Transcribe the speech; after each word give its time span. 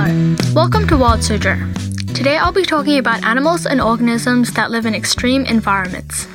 Hello, 0.00 0.36
welcome 0.54 0.86
to 0.86 0.96
Wild 0.96 1.20
Suzhou. 1.22 2.14
Today 2.14 2.36
I'll 2.36 2.52
be 2.52 2.64
talking 2.64 2.98
about 2.98 3.24
animals 3.24 3.66
and 3.66 3.80
organisms 3.80 4.52
that 4.52 4.70
live 4.70 4.86
in 4.86 4.94
extreme 4.94 5.44
environments. 5.44 6.28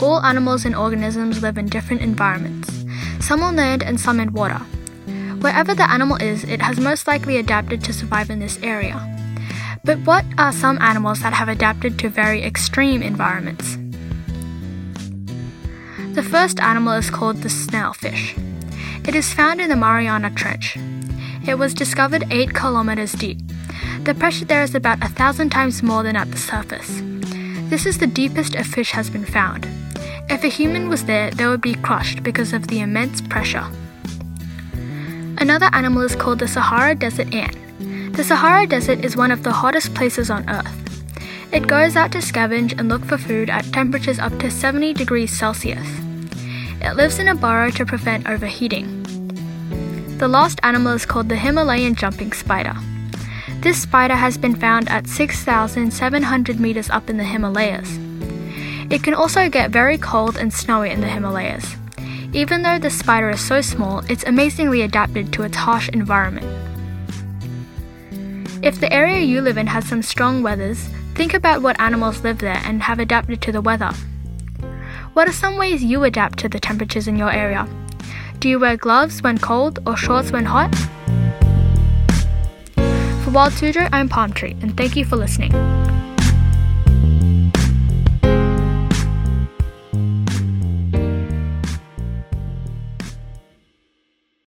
All 0.00 0.22
animals 0.22 0.64
and 0.64 0.74
organisms 0.74 1.42
live 1.42 1.58
in 1.58 1.66
different 1.66 2.00
environments, 2.00 2.72
some 3.20 3.42
on 3.42 3.56
land 3.56 3.82
and 3.82 4.00
some 4.00 4.18
in 4.18 4.32
water. 4.32 4.60
Wherever 5.42 5.74
the 5.74 5.90
animal 5.90 6.16
is, 6.16 6.42
it 6.44 6.62
has 6.62 6.80
most 6.80 7.06
likely 7.06 7.36
adapted 7.36 7.84
to 7.84 7.92
survive 7.92 8.30
in 8.30 8.38
this 8.38 8.58
area. 8.62 8.96
But 9.84 9.98
what 10.06 10.24
are 10.38 10.52
some 10.52 10.78
animals 10.80 11.20
that 11.20 11.34
have 11.34 11.50
adapted 11.50 11.98
to 11.98 12.08
very 12.08 12.44
extreme 12.44 13.02
environments? 13.02 13.76
The 16.14 16.22
first 16.22 16.60
animal 16.60 16.94
is 16.94 17.10
called 17.10 17.42
the 17.42 17.50
snailfish. 17.50 18.42
It 19.06 19.14
is 19.14 19.34
found 19.34 19.60
in 19.60 19.68
the 19.68 19.76
Mariana 19.76 20.30
Trench. 20.30 20.78
It 21.46 21.58
was 21.58 21.74
discovered 21.74 22.24
8 22.30 22.52
kilometers 22.54 23.12
deep. 23.12 23.38
The 24.02 24.14
pressure 24.14 24.44
there 24.44 24.62
is 24.62 24.74
about 24.74 25.02
a 25.04 25.08
thousand 25.08 25.50
times 25.50 25.82
more 25.82 26.02
than 26.02 26.16
at 26.16 26.30
the 26.30 26.36
surface. 26.36 27.00
This 27.70 27.86
is 27.86 27.98
the 27.98 28.06
deepest 28.06 28.56
a 28.56 28.64
fish 28.64 28.90
has 28.90 29.10
been 29.10 29.24
found. 29.24 29.66
If 30.28 30.42
a 30.42 30.48
human 30.48 30.88
was 30.88 31.04
there, 31.04 31.30
they 31.30 31.46
would 31.46 31.60
be 31.60 31.74
crushed 31.74 32.24
because 32.24 32.52
of 32.52 32.66
the 32.66 32.80
immense 32.80 33.20
pressure. 33.20 33.66
Another 35.38 35.70
animal 35.72 36.02
is 36.02 36.16
called 36.16 36.40
the 36.40 36.48
Sahara 36.48 36.96
Desert 36.96 37.32
ant. 37.32 37.56
The 38.16 38.24
Sahara 38.24 38.66
Desert 38.66 39.04
is 39.04 39.16
one 39.16 39.30
of 39.30 39.44
the 39.44 39.52
hottest 39.52 39.94
places 39.94 40.30
on 40.30 40.48
Earth. 40.50 40.74
It 41.52 41.68
goes 41.68 41.94
out 41.94 42.10
to 42.12 42.18
scavenge 42.18 42.76
and 42.76 42.88
look 42.88 43.04
for 43.04 43.18
food 43.18 43.50
at 43.50 43.72
temperatures 43.72 44.18
up 44.18 44.36
to 44.40 44.50
70 44.50 44.94
degrees 44.94 45.36
Celsius. 45.36 45.86
It 46.80 46.96
lives 46.96 47.20
in 47.20 47.28
a 47.28 47.36
burrow 47.36 47.70
to 47.70 47.86
prevent 47.86 48.28
overheating. 48.28 48.95
The 50.18 50.28
last 50.28 50.60
animal 50.62 50.94
is 50.94 51.04
called 51.04 51.28
the 51.28 51.36
Himalayan 51.36 51.94
jumping 51.94 52.32
spider. 52.32 52.74
This 53.60 53.82
spider 53.82 54.14
has 54.14 54.38
been 54.38 54.56
found 54.56 54.88
at 54.88 55.06
6,700 55.06 56.58
meters 56.58 56.88
up 56.88 57.10
in 57.10 57.18
the 57.18 57.24
Himalayas. 57.24 57.98
It 58.88 59.02
can 59.02 59.12
also 59.12 59.50
get 59.50 59.72
very 59.72 59.98
cold 59.98 60.38
and 60.38 60.50
snowy 60.50 60.88
in 60.88 61.02
the 61.02 61.06
Himalayas. 61.06 61.76
Even 62.32 62.62
though 62.62 62.78
the 62.78 62.88
spider 62.88 63.28
is 63.28 63.42
so 63.42 63.60
small, 63.60 63.98
it's 64.08 64.24
amazingly 64.24 64.80
adapted 64.80 65.34
to 65.34 65.42
its 65.42 65.56
harsh 65.58 65.90
environment. 65.90 66.46
If 68.62 68.80
the 68.80 68.90
area 68.90 69.20
you 69.20 69.42
live 69.42 69.58
in 69.58 69.66
has 69.66 69.86
some 69.86 70.00
strong 70.00 70.42
weathers, 70.42 70.88
think 71.14 71.34
about 71.34 71.60
what 71.60 71.78
animals 71.78 72.24
live 72.24 72.38
there 72.38 72.62
and 72.64 72.82
have 72.82 73.00
adapted 73.00 73.42
to 73.42 73.52
the 73.52 73.60
weather. 73.60 73.92
What 75.12 75.28
are 75.28 75.32
some 75.32 75.58
ways 75.58 75.84
you 75.84 76.04
adapt 76.04 76.38
to 76.38 76.48
the 76.48 76.58
temperatures 76.58 77.06
in 77.06 77.18
your 77.18 77.30
area? 77.30 77.68
Do 78.46 78.50
you 78.50 78.60
wear 78.60 78.76
gloves 78.76 79.22
when 79.24 79.38
cold 79.38 79.80
or 79.86 79.96
shorts 79.96 80.30
when 80.30 80.44
hot? 80.44 80.72
For 83.24 83.32
Wild 83.32 83.52
Suzhou, 83.54 83.88
I'm 83.90 84.08
Palm 84.08 84.32
Tree, 84.32 84.56
and 84.62 84.76
thank 84.76 84.94
you 84.94 85.04
for 85.04 85.16
listening. 85.16 85.50